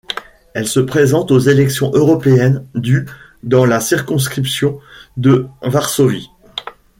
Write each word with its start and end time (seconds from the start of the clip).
Elle 0.55 0.67
se 0.67 0.79
présente 0.79 1.29
aux 1.29 1.37
élections 1.37 1.91
européennes 1.91 2.65
du 2.73 3.05
dans 3.43 3.65
la 3.67 3.79
circonscription 3.79 4.79
de 5.15 5.45
Varsovie-. 5.61 6.31